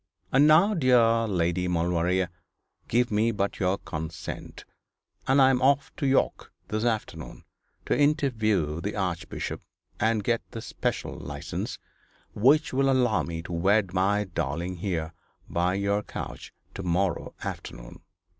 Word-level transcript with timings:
And 0.31 0.47
now, 0.47 0.73
dear 0.73 1.27
Lady 1.27 1.67
Maulevrier, 1.67 2.29
give 2.87 3.11
me 3.11 3.29
but 3.31 3.59
your 3.59 3.77
consent, 3.77 4.65
and 5.27 5.39
I 5.39 5.51
am 5.51 5.61
off 5.61 5.95
to 5.97 6.07
York 6.07 6.51
this 6.69 6.83
afternoon, 6.83 7.43
to 7.85 7.95
interview 7.95 8.81
the 8.81 8.95
Archbishop, 8.95 9.61
and 9.99 10.23
get 10.23 10.41
the 10.49 10.61
special 10.63 11.13
licence, 11.13 11.77
which 12.33 12.73
will 12.73 12.89
allow 12.89 13.21
me 13.21 13.43
to 13.43 13.53
wed 13.53 13.93
my 13.93 14.23
darling 14.23 14.77
here 14.77 15.13
by 15.47 15.75
your 15.75 16.01
couch 16.01 16.51
to 16.73 16.81
morrow 16.81 17.35
afternoon.' 17.43 18.01